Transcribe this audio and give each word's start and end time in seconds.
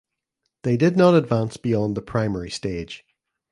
They 0.63 0.77
did 0.77 0.97
not 0.97 1.13
advance 1.13 1.57
beyond 1.57 1.95
the 1.95 2.01
primary 2.01 2.49
stage. 2.49 3.05